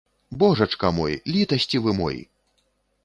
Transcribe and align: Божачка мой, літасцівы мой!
Божачка 0.43 0.89
мой, 0.99 1.19
літасцівы 1.35 1.91
мой! 2.01 2.17